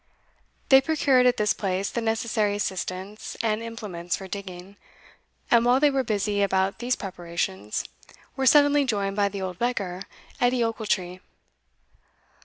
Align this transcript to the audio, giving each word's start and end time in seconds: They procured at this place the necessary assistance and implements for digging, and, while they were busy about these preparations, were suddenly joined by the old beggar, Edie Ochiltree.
They 0.69 0.81
procured 0.81 1.27
at 1.27 1.37
this 1.37 1.53
place 1.53 1.91
the 1.91 2.01
necessary 2.01 2.55
assistance 2.55 3.37
and 3.43 3.61
implements 3.61 4.15
for 4.17 4.27
digging, 4.27 4.77
and, 5.51 5.63
while 5.63 5.79
they 5.79 5.91
were 5.91 6.03
busy 6.03 6.41
about 6.41 6.79
these 6.79 6.95
preparations, 6.95 7.83
were 8.35 8.47
suddenly 8.47 8.83
joined 8.83 9.15
by 9.15 9.29
the 9.29 9.43
old 9.43 9.59
beggar, 9.59 10.01
Edie 10.39 10.63
Ochiltree. 10.63 11.19